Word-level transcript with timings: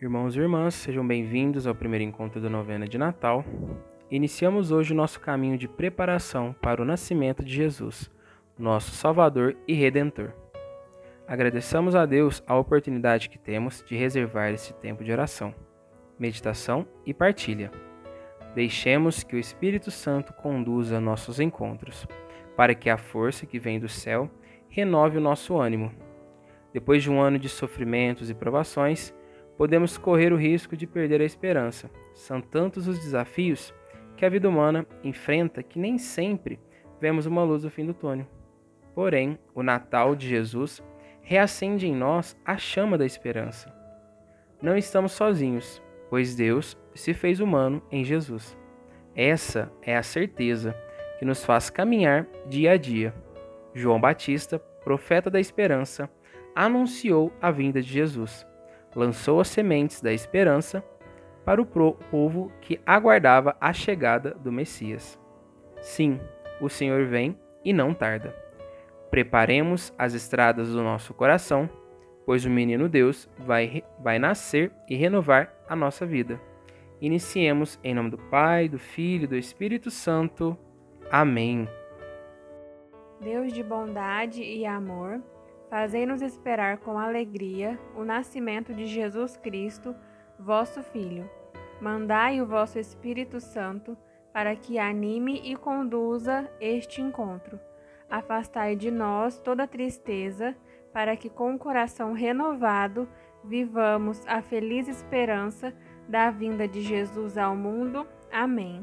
Irmãos 0.00 0.36
e 0.36 0.38
irmãs, 0.38 0.74
sejam 0.74 1.04
bem-vindos 1.04 1.66
ao 1.66 1.74
primeiro 1.74 2.04
encontro 2.04 2.40
da 2.40 2.48
novena 2.48 2.86
de 2.86 2.96
Natal. 2.96 3.44
Iniciamos 4.08 4.70
hoje 4.70 4.92
o 4.92 4.96
nosso 4.96 5.18
caminho 5.18 5.58
de 5.58 5.66
preparação 5.66 6.54
para 6.62 6.80
o 6.80 6.84
nascimento 6.84 7.44
de 7.44 7.52
Jesus, 7.52 8.08
nosso 8.56 8.92
Salvador 8.92 9.56
e 9.66 9.74
Redentor. 9.74 10.32
Agradeçamos 11.26 11.96
a 11.96 12.06
Deus 12.06 12.44
a 12.46 12.56
oportunidade 12.56 13.28
que 13.28 13.40
temos 13.40 13.82
de 13.84 13.96
reservar 13.96 14.52
esse 14.52 14.72
tempo 14.74 15.02
de 15.02 15.10
oração, 15.10 15.52
meditação 16.16 16.86
e 17.04 17.12
partilha. 17.12 17.72
Deixemos 18.54 19.24
que 19.24 19.34
o 19.34 19.40
Espírito 19.40 19.90
Santo 19.90 20.32
conduza 20.32 21.00
nossos 21.00 21.40
encontros, 21.40 22.06
para 22.56 22.72
que 22.72 22.88
a 22.88 22.96
força 22.96 23.46
que 23.46 23.58
vem 23.58 23.80
do 23.80 23.88
céu 23.88 24.30
renove 24.68 25.18
o 25.18 25.20
nosso 25.20 25.58
ânimo. 25.58 25.90
Depois 26.72 27.02
de 27.02 27.10
um 27.10 27.20
ano 27.20 27.36
de 27.36 27.48
sofrimentos 27.48 28.30
e 28.30 28.34
provações, 28.34 29.12
podemos 29.58 29.98
correr 29.98 30.32
o 30.32 30.36
risco 30.36 30.76
de 30.76 30.86
perder 30.86 31.20
a 31.20 31.24
esperança. 31.24 31.90
São 32.14 32.40
tantos 32.40 32.86
os 32.86 33.00
desafios 33.00 33.74
que 34.16 34.24
a 34.24 34.28
vida 34.28 34.48
humana 34.48 34.86
enfrenta 35.02 35.64
que 35.64 35.80
nem 35.80 35.98
sempre 35.98 36.60
vemos 37.00 37.26
uma 37.26 37.42
luz 37.42 37.64
no 37.64 37.70
fim 37.70 37.84
do 37.84 37.92
túnel. 37.92 38.26
Porém, 38.94 39.36
o 39.52 39.62
Natal 39.62 40.14
de 40.14 40.28
Jesus 40.28 40.82
reacende 41.20 41.88
em 41.88 41.94
nós 41.94 42.38
a 42.44 42.56
chama 42.56 42.96
da 42.96 43.04
esperança. 43.04 43.74
Não 44.62 44.76
estamos 44.76 45.12
sozinhos, 45.12 45.82
pois 46.08 46.36
Deus 46.36 46.78
se 46.94 47.12
fez 47.12 47.40
humano 47.40 47.82
em 47.90 48.04
Jesus. 48.04 48.56
Essa 49.14 49.70
é 49.82 49.96
a 49.96 50.02
certeza 50.04 50.74
que 51.18 51.24
nos 51.24 51.44
faz 51.44 51.68
caminhar 51.68 52.28
dia 52.46 52.72
a 52.72 52.76
dia. 52.76 53.12
João 53.74 54.00
Batista, 54.00 54.58
profeta 54.84 55.28
da 55.28 55.40
esperança, 55.40 56.08
anunciou 56.54 57.32
a 57.40 57.50
vinda 57.50 57.82
de 57.82 57.88
Jesus 57.88 58.46
lançou 58.98 59.40
as 59.40 59.46
sementes 59.46 60.00
da 60.00 60.12
esperança 60.12 60.84
para 61.44 61.62
o 61.62 61.64
povo 61.64 62.50
que 62.60 62.80
aguardava 62.84 63.56
a 63.60 63.72
chegada 63.72 64.32
do 64.34 64.50
Messias. 64.50 65.18
Sim, 65.80 66.20
o 66.60 66.68
Senhor 66.68 67.06
vem 67.06 67.38
e 67.64 67.72
não 67.72 67.94
tarda. 67.94 68.34
Preparemos 69.08 69.94
as 69.96 70.14
estradas 70.14 70.72
do 70.72 70.82
nosso 70.82 71.14
coração, 71.14 71.70
pois 72.26 72.44
o 72.44 72.50
menino 72.50 72.88
Deus 72.88 73.30
vai, 73.38 73.84
vai 74.00 74.18
nascer 74.18 74.72
e 74.88 74.96
renovar 74.96 75.54
a 75.68 75.76
nossa 75.76 76.04
vida. 76.04 76.40
Iniciemos 77.00 77.78
em 77.84 77.94
nome 77.94 78.10
do 78.10 78.18
Pai, 78.18 78.68
do 78.68 78.80
Filho 78.80 79.24
e 79.24 79.28
do 79.28 79.36
Espírito 79.36 79.92
Santo. 79.92 80.58
Amém. 81.08 81.68
Deus 83.20 83.52
de 83.52 83.62
bondade 83.62 84.42
e 84.42 84.66
amor, 84.66 85.22
Fazei-nos 85.70 86.22
esperar 86.22 86.78
com 86.78 86.98
alegria 86.98 87.78
o 87.94 88.02
nascimento 88.04 88.72
de 88.72 88.86
Jesus 88.86 89.36
Cristo, 89.36 89.94
vosso 90.38 90.82
Filho. 90.82 91.28
Mandai 91.80 92.40
o 92.40 92.46
vosso 92.46 92.78
Espírito 92.78 93.38
Santo 93.38 93.96
para 94.32 94.56
que 94.56 94.78
anime 94.78 95.40
e 95.44 95.56
conduza 95.56 96.50
este 96.60 97.02
encontro. 97.02 97.60
Afastai 98.08 98.76
de 98.76 98.90
nós 98.90 99.38
toda 99.38 99.66
tristeza, 99.66 100.56
para 100.92 101.16
que 101.16 101.28
com 101.28 101.54
o 101.54 101.58
coração 101.58 102.12
renovado 102.14 103.06
vivamos 103.44 104.26
a 104.26 104.40
feliz 104.40 104.88
esperança 104.88 105.74
da 106.08 106.30
vinda 106.30 106.66
de 106.66 106.80
Jesus 106.80 107.36
ao 107.36 107.54
mundo. 107.54 108.06
Amém. 108.32 108.82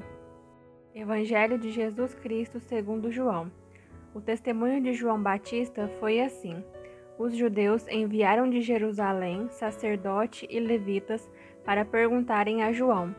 Evangelho 0.93 1.57
de 1.57 1.71
Jesus 1.71 2.13
Cristo 2.13 2.59
segundo 2.59 3.11
João. 3.11 3.51
O 4.15 4.21
testemunho 4.21 4.81
de 4.81 4.93
João 4.93 5.21
Batista 5.21 5.89
foi 5.99 6.21
assim: 6.21 6.63
os 7.19 7.35
judeus 7.35 7.85
enviaram 7.89 8.49
de 8.49 8.61
Jerusalém 8.61 9.49
sacerdote 9.49 10.47
e 10.49 10.57
levitas 10.57 11.29
para 11.65 11.83
perguntarem 11.83 12.63
a 12.63 12.71
João: 12.71 13.13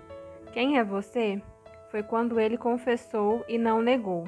Quem 0.55 0.79
é 0.79 0.83
você? 0.83 1.43
Foi 1.91 2.03
quando 2.03 2.41
ele 2.41 2.57
confessou 2.57 3.45
e 3.47 3.59
não 3.59 3.83
negou. 3.83 4.25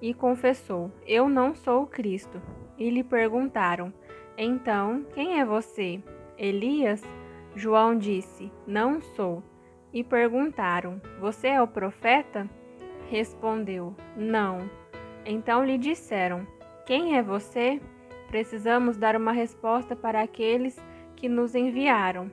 E 0.00 0.12
confessou: 0.12 0.90
Eu 1.06 1.28
não 1.28 1.54
sou 1.54 1.84
o 1.84 1.86
Cristo. 1.86 2.42
E 2.76 2.90
lhe 2.90 3.04
perguntaram: 3.04 3.94
Então, 4.36 5.06
quem 5.14 5.38
é 5.38 5.44
você? 5.44 6.02
Elias? 6.36 7.00
João 7.54 7.96
disse: 7.96 8.50
Não 8.66 9.00
sou. 9.00 9.40
E 9.92 10.02
perguntaram: 10.02 11.00
Você 11.20 11.46
é 11.46 11.62
o 11.62 11.68
profeta? 11.68 12.50
Respondeu: 13.08 13.94
Não. 14.16 14.81
Então 15.24 15.64
lhe 15.64 15.78
disseram: 15.78 16.46
Quem 16.86 17.16
é 17.16 17.22
você? 17.22 17.80
Precisamos 18.28 18.96
dar 18.96 19.14
uma 19.14 19.32
resposta 19.32 19.94
para 19.94 20.22
aqueles 20.22 20.82
que 21.16 21.28
nos 21.28 21.54
enviaram. 21.54 22.30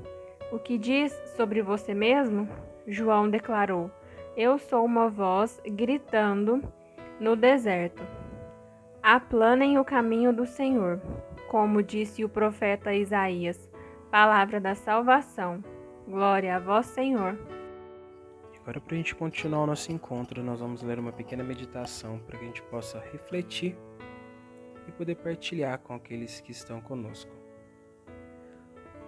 O 0.52 0.58
que 0.58 0.78
diz 0.78 1.14
sobre 1.36 1.62
você 1.62 1.94
mesmo? 1.94 2.48
João 2.88 3.30
declarou: 3.30 3.92
Eu 4.36 4.58
sou 4.58 4.84
uma 4.84 5.10
voz 5.10 5.62
gritando 5.66 6.64
no 7.20 7.36
deserto. 7.36 8.02
Aplanem 9.04 9.78
o 9.78 9.86
caminho 9.86 10.34
do 10.34 10.46
Senhor, 10.46 11.00
como 11.50 11.84
disse 11.84 12.24
o 12.24 12.30
profeta 12.30 12.94
Isaías. 12.94 13.70
Palavra 14.10 14.60
da 14.60 14.74
salvação. 14.74 15.64
Glória 16.08 16.56
a 16.56 16.60
vós, 16.60 16.88
Senhor. 16.88 17.38
Agora, 18.62 18.82
para 18.82 18.94
a 18.94 18.98
gente 18.98 19.16
continuar 19.16 19.64
o 19.64 19.68
nosso 19.68 19.92
encontro, 19.92 20.44
nós 20.44 20.60
vamos 20.60 20.82
ler 20.84 21.00
uma 21.00 21.12
pequena 21.12 21.44
meditação 21.44 22.20
para 22.20 22.38
que 22.38 22.44
a 22.44 22.48
gente 22.48 22.62
possa 22.64 23.00
refletir 23.12 23.76
e 24.88 24.92
poder 24.92 25.16
partilhar 25.16 25.80
com 25.80 25.94
aqueles 25.94 26.42
que 26.42 26.52
estão 26.52 26.82
conosco. 26.82 27.32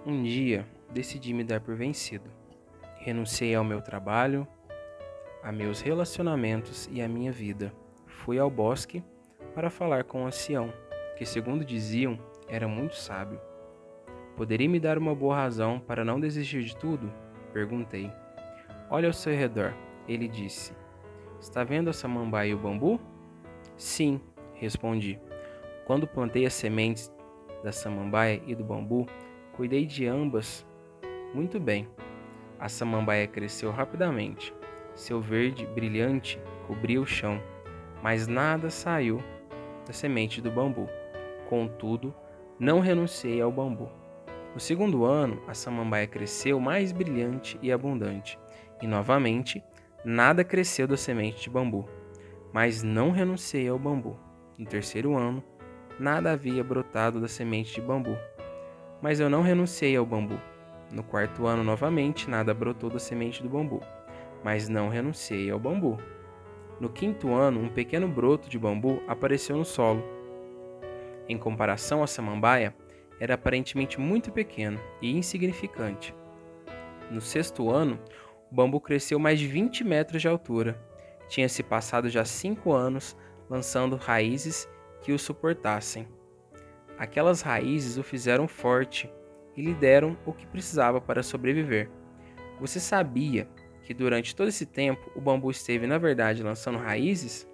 Um 0.06 0.23
dia, 0.23 0.66
decidi 0.90 1.34
me 1.34 1.44
dar 1.44 1.59
por 1.59 1.75
vencido. 1.75 2.29
Renunciei 2.97 3.53
ao 3.53 3.63
meu 3.63 3.81
trabalho, 3.81 4.47
a 5.44 5.51
meus 5.51 5.81
relacionamentos 5.81 6.88
e 6.91 7.01
à 7.01 7.07
minha 7.07 7.31
vida. 7.31 7.73
Fui 8.06 8.40
ao 8.40 8.50
bosque 8.50 9.03
para 9.53 9.69
falar 9.69 10.03
com 10.03 10.23
o 10.23 10.28
ancião, 10.28 10.73
que, 11.17 11.25
segundo 11.25 11.66
diziam, 11.66 12.17
era 12.47 12.67
muito 12.67 12.95
sábio. 12.95 13.40
Poderia 14.35 14.69
me 14.69 14.79
dar 14.79 14.97
uma 14.97 15.13
boa 15.13 15.35
razão 15.35 15.79
para 15.79 16.06
não 16.06 16.19
desistir 16.19 16.63
de 16.63 16.75
tudo? 16.75 17.11
Perguntei. 17.53 18.11
Olha 18.94 19.07
ao 19.07 19.13
seu 19.13 19.34
redor, 19.34 19.74
ele 20.06 20.28
disse. 20.28 20.74
Está 21.40 21.63
vendo 21.63 21.90
a 21.90 21.94
samambaia 21.94 22.50
e 22.50 22.53
o 22.53 22.57
bambu? 22.57 23.00
Sim, 23.78 24.19
respondi. 24.53 25.18
Quando 25.85 26.06
plantei 26.06 26.46
as 26.46 26.53
sementes 26.53 27.09
da 27.63 27.72
samambaia 27.72 28.41
e 28.46 28.53
do 28.53 28.66
bambu, 28.66 29.07
cuidei 29.53 29.85
de 29.85 30.06
ambas 30.06 30.68
muito 31.34 31.57
bem. 31.57 31.88
A 32.59 32.68
samambaia 32.68 33.25
cresceu 33.28 33.72
rapidamente. 33.72 34.53
Seu 34.94 35.22
verde 35.22 35.66
brilhante 35.68 36.38
cobria 36.68 37.02
o 37.02 37.08
chão, 37.08 37.41
mas 38.03 38.28
nada 38.28 38.69
saiu 38.69 39.23
da 39.88 39.94
semente 39.94 40.41
do 40.41 40.52
bambu. 40.52 40.90
Contudo, 41.47 42.13
não 42.59 42.81
renunciei 42.81 43.40
ao 43.40 43.53
bambu. 43.53 43.90
No 44.53 44.59
segundo 44.59 45.06
ano, 45.06 45.41
a 45.47 45.53
samambaia 45.53 46.06
cresceu 46.08 46.59
mais 46.59 46.91
brilhante 46.91 47.58
e 47.62 47.72
abundante, 47.72 48.38
e 48.81 48.88
novamente, 48.88 49.64
nada 50.03 50.44
cresceu 50.44 50.88
da 50.88 50.97
semente 50.97 51.44
de 51.44 51.50
bambu. 51.50 51.88
Mas 52.53 52.84
não 52.84 53.12
renunciei 53.12 53.68
ao 53.68 53.80
bambu. 53.80 54.18
No 54.58 54.66
terceiro 54.66 55.16
ano, 55.16 55.44
nada 56.00 56.31
havia 56.31 56.64
brotado 56.64 57.22
da 57.22 57.28
semente 57.28 57.75
de 57.75 57.81
bambu. 57.81 58.18
Mas 59.02 59.20
eu 59.20 59.30
não 59.30 59.41
renunciei 59.41 59.96
ao 59.96 60.06
bambu. 60.06 60.40
No 60.91 61.03
quarto 61.03 61.47
ano, 61.47 61.64
novamente, 61.64 62.30
nada 62.30 62.53
brotou 62.53 62.90
da 62.90 63.00
semente 63.00 63.41
do 63.41 63.50
bambu. 63.50 63.81
Mas 64.44 64.68
não 64.68 64.90
renunciei 64.90 65.50
ao 65.50 65.59
bambu. 65.59 65.97
No 66.80 66.90
quinto 66.90 67.34
ano, 67.34 67.62
um 67.62 67.70
pequeno 67.70 68.08
broto 68.08 68.50
de 68.50 68.58
bambu 68.59 69.02
apareceu 69.08 69.56
no 69.56 69.64
solo. 69.64 70.03
Em 71.30 71.38
comparação 71.38 72.03
à 72.03 72.08
samambaia, 72.08 72.75
era 73.20 73.36
aparentemente 73.36 74.00
muito 74.00 74.31
pequeno 74.31 74.80
e 75.02 75.16
insignificante. 75.16 76.14
No 77.11 77.22
sexto 77.22 77.70
ano, 77.70 78.00
o 78.52 78.56
bambu 78.56 78.82
cresceu 78.82 79.18
mais 79.18 79.40
de 79.40 79.48
20 79.48 79.84
metros 79.84 80.22
de 80.22 80.28
altura. 80.28 80.78
Tinha 81.30 81.48
se 81.48 81.64
passado 81.64 82.09
já 82.09 82.26
cinco 82.26 82.74
anos 82.74 83.16
lançando 83.50 83.96
raízes 83.96 84.68
que 85.02 85.14
o 85.14 85.20
suportassem. 85.20 86.08
Aquelas 86.98 87.42
raízes 87.42 87.98
o 87.98 88.03
fizeram 88.03 88.48
forte 88.48 89.09
e 89.56 89.62
lhe 89.62 89.74
deram 89.74 90.18
o 90.26 90.34
que 90.34 90.46
precisava 90.46 91.00
para 91.00 91.24
sobreviver. 91.24 91.90
Você 92.59 92.80
sabia 92.80 93.48
que 93.84 93.94
durante 93.94 94.36
todo 94.36 94.50
esse 94.50 94.66
tempo 94.66 95.09
o 95.16 95.22
bambu 95.22 95.50
esteve, 95.50 95.88
na 95.88 95.98
verdade, 95.98 96.44
lançando 96.44 96.78
raízes? 96.78 97.48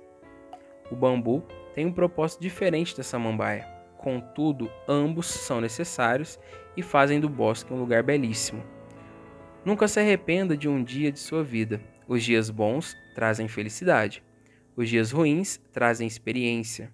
O 0.92 0.96
bambu 0.96 1.44
tem 1.76 1.86
um 1.86 1.94
propósito 1.94 2.42
diferente 2.42 2.98
da 2.98 3.04
samambaia. 3.04 3.66
Contudo, 3.98 4.70
ambos 4.88 5.28
são 5.28 5.62
necessários 5.62 6.40
e 6.76 6.82
fazem 6.82 7.20
do 7.20 7.30
bosque 7.30 7.74
um 7.74 7.80
lugar 7.80 8.04
belíssimo. 8.04 8.77
Nunca 9.66 9.88
se 9.88 10.00
arrependa 10.00 10.56
de 10.56 10.68
um 10.68 10.84
dia 10.84 11.12
de 11.12 11.20
sua 11.20 11.44
vida. 11.44 11.82
Os 12.08 12.24
dias 12.24 12.50
bons 12.50 12.96
trazem 13.14 13.48
felicidade. 13.48 14.24
Os 14.76 14.90
dias 14.90 15.12
ruins 15.12 15.60
trazem 15.74 16.08
experiência. 16.08 16.94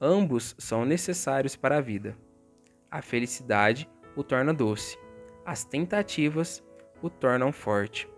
Ambos 0.00 0.54
são 0.58 0.84
necessários 0.84 1.56
para 1.56 1.78
a 1.78 1.80
vida. 1.80 2.16
A 2.90 3.02
felicidade 3.02 3.88
o 4.16 4.22
torna 4.22 4.54
doce. 4.54 4.98
As 5.44 5.64
tentativas 5.64 6.62
o 7.02 7.10
tornam 7.10 7.52
forte. 7.52 8.08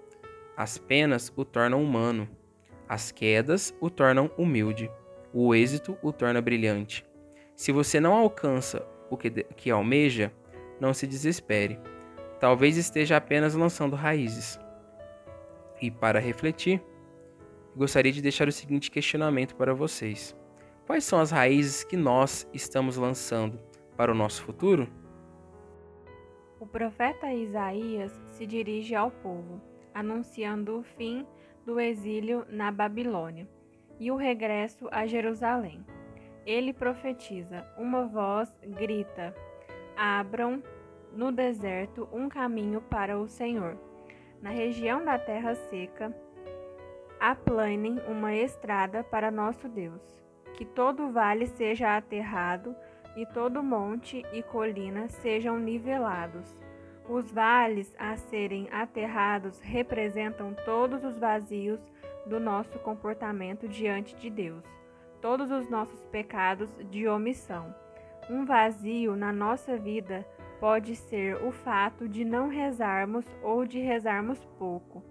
As 0.56 0.78
penas 0.78 1.32
o 1.34 1.44
tornam 1.44 1.82
humano. 1.82 2.28
As 2.88 3.10
quedas 3.10 3.74
o 3.80 3.90
tornam 3.90 4.30
humilde. 4.38 4.90
O 5.32 5.54
êxito 5.54 5.98
o 6.02 6.12
torna 6.12 6.40
brilhante. 6.40 7.04
Se 7.56 7.72
você 7.72 7.98
não 7.98 8.12
alcança 8.12 8.86
o 9.10 9.16
que, 9.16 9.30
que 9.30 9.70
almeja, 9.70 10.32
não 10.80 10.92
se 10.94 11.06
desespere. 11.06 11.78
Talvez 12.38 12.76
esteja 12.76 13.16
apenas 13.16 13.54
lançando 13.54 13.96
raízes. 13.96 14.58
E 15.80 15.90
para 15.90 16.18
refletir, 16.18 16.82
gostaria 17.74 18.12
de 18.12 18.22
deixar 18.22 18.48
o 18.48 18.52
seguinte 18.52 18.90
questionamento 18.90 19.54
para 19.56 19.74
vocês: 19.74 20.36
Quais 20.86 21.04
são 21.04 21.18
as 21.18 21.30
raízes 21.30 21.84
que 21.84 21.96
nós 21.96 22.48
estamos 22.52 22.96
lançando 22.96 23.58
para 23.96 24.12
o 24.12 24.14
nosso 24.14 24.42
futuro? 24.42 24.88
O 26.60 26.66
profeta 26.66 27.32
Isaías 27.32 28.12
se 28.28 28.46
dirige 28.46 28.94
ao 28.94 29.10
povo, 29.10 29.60
anunciando 29.94 30.78
o 30.78 30.82
fim 30.82 31.26
do 31.64 31.80
exílio 31.80 32.46
na 32.48 32.70
Babilônia 32.70 33.48
e 33.98 34.10
o 34.10 34.16
regresso 34.16 34.88
a 34.90 35.06
Jerusalém. 35.06 35.84
Ele 36.46 36.72
profetiza: 36.72 37.66
Uma 37.76 38.06
voz 38.06 38.48
grita: 38.62 39.34
Abram 39.96 40.62
no 41.16 41.32
deserto 41.32 42.08
um 42.12 42.28
caminho 42.28 42.80
para 42.80 43.18
o 43.18 43.26
Senhor. 43.26 43.76
Na 44.42 44.50
região 44.50 45.04
da 45.04 45.18
terra 45.18 45.54
seca, 45.54 46.14
aplanem 47.18 47.98
uma 48.06 48.34
estrada 48.34 49.02
para 49.02 49.30
nosso 49.30 49.68
Deus. 49.68 50.02
Que 50.54 50.64
todo 50.64 51.10
vale 51.10 51.46
seja 51.46 51.96
aterrado 51.96 52.74
e 53.16 53.24
todo 53.26 53.62
monte 53.62 54.24
e 54.32 54.42
colina 54.42 55.08
sejam 55.08 55.58
nivelados. 55.58 56.54
Os 57.08 57.30
vales 57.30 57.94
a 57.98 58.16
serem 58.16 58.68
aterrados 58.70 59.60
representam 59.60 60.54
todos 60.64 61.04
os 61.04 61.18
vazios 61.18 61.80
do 62.26 62.40
nosso 62.40 62.78
comportamento 62.80 63.68
diante 63.68 64.16
de 64.16 64.28
Deus, 64.28 64.64
todos 65.22 65.50
os 65.50 65.68
nossos 65.70 66.04
pecados 66.06 66.68
de 66.90 67.06
omissão. 67.06 67.74
Um 68.28 68.44
vazio 68.44 69.14
na 69.14 69.32
nossa 69.32 69.76
vida 69.76 70.26
pode 70.60 70.96
ser 70.96 71.36
o 71.44 71.52
fato 71.52 72.08
de 72.08 72.24
não 72.24 72.48
rezarmos 72.48 73.24
ou 73.42 73.64
de 73.64 73.78
rezarmos 73.78 74.44
pouco. 74.58 75.02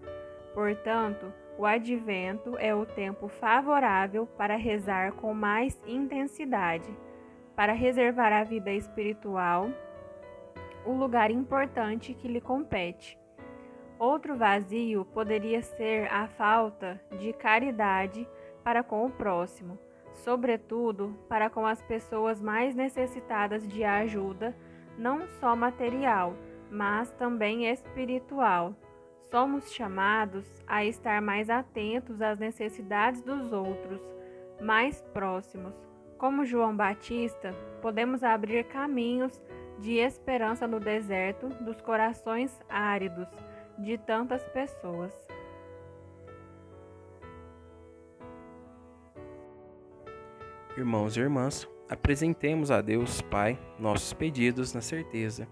Portanto, 0.54 1.32
o 1.58 1.66
advento 1.66 2.58
é 2.58 2.74
o 2.74 2.86
tempo 2.86 3.28
favorável 3.28 4.26
para 4.26 4.56
rezar 4.56 5.14
com 5.14 5.34
mais 5.34 5.82
intensidade, 5.86 6.90
para 7.56 7.74
reservar 7.74 8.34
à 8.34 8.44
vida 8.44 8.72
espiritual 8.72 9.70
o 10.86 10.92
lugar 10.92 11.32
importante 11.32 12.14
que 12.14 12.28
lhe 12.28 12.42
compete. 12.42 13.18
Outro 13.98 14.36
vazio 14.36 15.06
poderia 15.06 15.62
ser 15.62 16.12
a 16.12 16.28
falta 16.28 17.02
de 17.18 17.32
caridade 17.32 18.28
para 18.64 18.84
com 18.84 19.06
o 19.06 19.10
próximo, 19.10 19.80
sobretudo 20.14 21.18
para 21.30 21.50
com 21.50 21.66
as 21.66 21.82
pessoas 21.82 22.42
mais 22.42 22.76
necessitadas 22.76 23.66
de 23.68 23.84
ajuda, 23.86 24.56
não 24.98 25.28
só 25.40 25.56
material, 25.56 26.36
mas 26.70 27.12
também 27.12 27.68
espiritual 27.68 28.76
Somos 29.36 29.72
chamados 29.74 30.46
a 30.68 30.86
estar 30.86 31.22
mais 31.22 31.50
atentos 31.50 32.22
às 32.22 32.40
necessidades 32.40 33.22
dos 33.22 33.52
outros, 33.52 34.02
mais 34.62 35.02
próximos. 35.14 35.76
Como 36.18 36.46
João 36.46 36.76
Batista, 36.76 37.54
podemos 37.82 38.24
abrir 38.24 38.66
caminhos 38.66 39.44
de 39.80 39.98
esperança 39.98 40.68
no 40.68 40.80
deserto 40.80 41.50
dos 41.50 41.82
corações 41.82 42.58
áridos 42.70 43.28
de 43.78 43.98
tantas 43.98 44.44
pessoas. 44.50 45.14
Irmãos 50.78 51.18
e 51.18 51.20
irmãs, 51.20 51.68
apresentemos 51.90 52.72
a 52.72 52.82
Deus 52.82 53.22
Pai 53.22 53.60
nossos 53.80 54.14
pedidos 54.14 54.74
na 54.74 54.82
certeza 54.82 55.48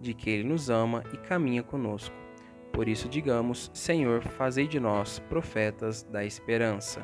de 0.00 0.14
que 0.14 0.30
Ele 0.30 0.44
nos 0.44 0.70
ama 0.70 1.02
e 1.12 1.16
caminha 1.16 1.62
conosco 1.62 2.14
por 2.78 2.88
isso, 2.88 3.08
digamos: 3.08 3.72
Senhor, 3.74 4.22
fazei 4.22 4.68
de 4.68 4.78
nós 4.78 5.18
profetas 5.18 6.04
da 6.04 6.24
esperança. 6.24 7.02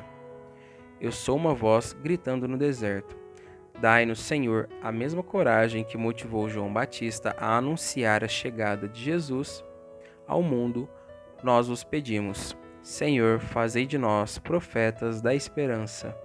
Eu 1.01 1.11
sou 1.11 1.35
uma 1.35 1.53
voz 1.53 1.91
gritando 1.91 2.47
no 2.47 2.57
deserto. 2.57 3.17
Dai-nos, 3.81 4.19
Senhor, 4.19 4.69
a 4.81 4.89
mesma 4.89 5.21
coragem 5.21 5.83
que 5.83 5.97
motivou 5.97 6.47
João 6.47 6.71
Batista 6.71 7.35
a 7.37 7.57
anunciar 7.57 8.23
a 8.23 8.27
chegada 8.29 8.87
de 8.87 9.03
Jesus 9.03 9.65
ao 10.25 10.41
mundo. 10.41 10.87
Nós 11.43 11.67
vos 11.67 11.83
pedimos, 11.83 12.55
Senhor, 12.81 13.41
fazei 13.41 13.85
de 13.85 13.97
nós 13.97 14.37
profetas 14.37 15.21
da 15.21 15.35
esperança. 15.35 16.17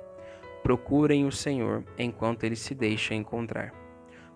Procurem 0.71 1.27
o 1.27 1.33
Senhor 1.33 1.83
enquanto 1.99 2.45
ele 2.45 2.55
se 2.55 2.77
deixa 2.77 3.13
encontrar. 3.13 3.75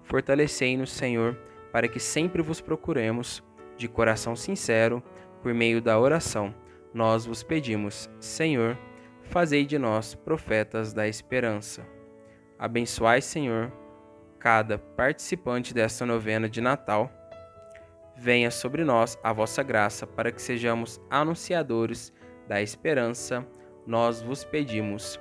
Fortalecei-nos, 0.02 0.90
Senhor, 0.90 1.38
para 1.70 1.86
que 1.86 2.00
sempre 2.00 2.42
vos 2.42 2.60
procuremos 2.60 3.40
de 3.76 3.86
coração 3.86 4.34
sincero, 4.34 5.00
por 5.40 5.54
meio 5.54 5.80
da 5.80 5.96
oração, 5.96 6.52
nós 6.92 7.24
vos 7.24 7.44
pedimos, 7.44 8.10
Senhor, 8.18 8.76
fazei 9.22 9.64
de 9.64 9.78
nós 9.78 10.16
profetas 10.16 10.92
da 10.92 11.06
esperança. 11.06 11.86
Abençoai, 12.58 13.20
Senhor, 13.20 13.72
cada 14.36 14.76
participante 14.76 15.72
desta 15.72 16.04
novena 16.04 16.48
de 16.48 16.60
Natal. 16.60 17.12
Venha 18.16 18.50
sobre 18.50 18.82
nós 18.82 19.16
a 19.22 19.32
vossa 19.32 19.62
graça 19.62 20.04
para 20.04 20.32
que 20.32 20.42
sejamos 20.42 21.00
anunciadores 21.08 22.12
da 22.48 22.60
esperança. 22.60 23.46
Nós 23.86 24.20
vos 24.20 24.42
pedimos, 24.44 25.20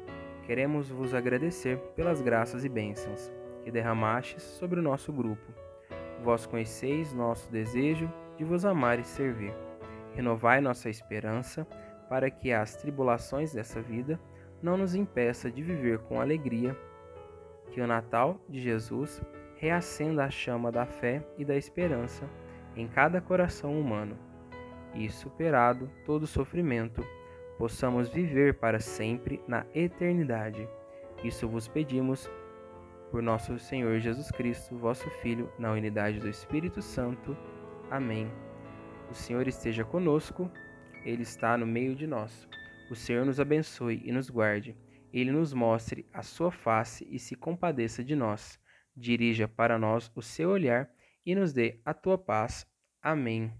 queremos 0.45 0.89
vos 0.89 1.13
agradecer 1.13 1.77
pelas 1.95 2.21
graças 2.21 2.65
e 2.65 2.69
bênçãos 2.69 3.31
que 3.63 3.71
derramastes 3.71 4.43
sobre 4.43 4.79
o 4.79 4.83
nosso 4.83 5.11
grupo. 5.13 5.51
Vós 6.23 6.45
conheceis 6.45 7.13
nosso 7.13 7.51
desejo 7.51 8.11
de 8.37 8.43
vos 8.43 8.65
amar 8.65 8.99
e 8.99 9.03
servir. 9.03 9.53
Renovai 10.13 10.61
nossa 10.61 10.89
esperança 10.89 11.65
para 12.09 12.29
que 12.29 12.51
as 12.51 12.75
tribulações 12.75 13.53
dessa 13.53 13.81
vida 13.81 14.19
não 14.61 14.77
nos 14.77 14.95
impeça 14.95 15.49
de 15.49 15.61
viver 15.61 15.99
com 15.99 16.19
alegria. 16.19 16.77
Que 17.71 17.81
o 17.81 17.87
Natal 17.87 18.39
de 18.49 18.59
Jesus 18.59 19.21
reacenda 19.55 20.25
a 20.25 20.29
chama 20.29 20.71
da 20.71 20.85
fé 20.85 21.23
e 21.37 21.45
da 21.45 21.55
esperança 21.55 22.27
em 22.75 22.87
cada 22.87 23.21
coração 23.21 23.79
humano 23.79 24.17
e, 24.93 25.09
superado 25.09 25.89
todo 26.05 26.27
sofrimento, 26.27 27.05
possamos 27.61 28.09
viver 28.09 28.55
para 28.55 28.79
sempre 28.79 29.39
na 29.47 29.67
eternidade. 29.75 30.67
Isso 31.23 31.47
vos 31.47 31.67
pedimos 31.67 32.27
por 33.11 33.21
nosso 33.21 33.59
Senhor 33.59 33.99
Jesus 33.99 34.31
Cristo, 34.31 34.75
vosso 34.75 35.07
Filho, 35.21 35.47
na 35.59 35.71
unidade 35.71 36.19
do 36.19 36.27
Espírito 36.27 36.81
Santo. 36.81 37.37
Amém. 37.91 38.27
O 39.11 39.13
Senhor 39.13 39.47
esteja 39.47 39.85
conosco, 39.85 40.49
Ele 41.05 41.21
está 41.21 41.55
no 41.55 41.67
meio 41.67 41.95
de 41.95 42.07
nós. 42.07 42.49
O 42.89 42.95
Senhor 42.95 43.27
nos 43.27 43.39
abençoe 43.39 44.01
e 44.03 44.11
nos 44.11 44.27
guarde. 44.27 44.75
Ele 45.13 45.31
nos 45.31 45.53
mostre 45.53 46.09
a 46.11 46.23
sua 46.23 46.51
face 46.51 47.07
e 47.11 47.19
se 47.19 47.35
compadeça 47.35 48.03
de 48.03 48.15
nós. 48.15 48.59
Dirija 48.97 49.47
para 49.47 49.77
nós 49.77 50.11
o 50.15 50.21
seu 50.23 50.49
olhar 50.49 50.89
e 51.23 51.35
nos 51.35 51.53
dê 51.53 51.79
a 51.85 51.93
tua 51.93 52.17
paz. 52.17 52.65
Amém. 52.99 53.53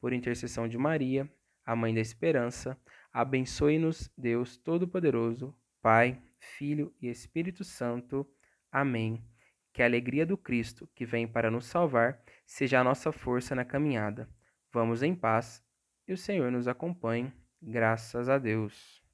Por 0.00 0.12
intercessão 0.12 0.66
de 0.66 0.76
Maria, 0.76 1.30
a 1.66 1.74
Mãe 1.74 1.92
da 1.92 2.00
Esperança, 2.00 2.80
abençoe-nos, 3.12 4.08
Deus 4.16 4.56
Todo-Poderoso, 4.56 5.52
Pai, 5.82 6.22
Filho 6.38 6.94
e 7.02 7.08
Espírito 7.08 7.64
Santo. 7.64 8.26
Amém. 8.70 9.22
Que 9.72 9.82
a 9.82 9.86
alegria 9.86 10.24
do 10.24 10.38
Cristo, 10.38 10.88
que 10.94 11.04
vem 11.04 11.26
para 11.26 11.50
nos 11.50 11.66
salvar, 11.66 12.22
seja 12.46 12.80
a 12.80 12.84
nossa 12.84 13.10
força 13.10 13.54
na 13.54 13.64
caminhada. 13.64 14.28
Vamos 14.72 15.02
em 15.02 15.14
paz 15.14 15.62
e 16.06 16.12
o 16.12 16.16
Senhor 16.16 16.50
nos 16.52 16.68
acompanhe. 16.68 17.32
Graças 17.60 18.28
a 18.28 18.38
Deus. 18.38 19.05